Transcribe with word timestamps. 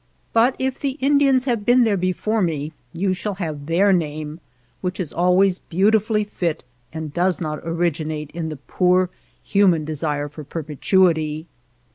But 0.33 0.55
if 0.57 0.79
the 0.79 0.93
Indians 0.99 1.45
have 1.45 1.63
been 1.63 1.83
there 1.83 1.95
before 1.95 2.41
me, 2.41 2.73
you 2.91 3.13
shall 3.13 3.35
have 3.35 3.67
their 3.67 3.93
name, 3.93 4.39
which 4.81 4.99
is 4.99 5.13
always 5.13 5.59
beautifully 5.59 6.23
fit 6.23 6.63
and 6.91 7.13
does 7.13 7.39
not 7.39 7.59
originate 7.63 8.31
in 8.31 8.49
the 8.49 8.57
poor 8.57 9.11
human 9.43 9.85
desire 9.85 10.27
for 10.27 10.43
perpetuity. 10.43 11.45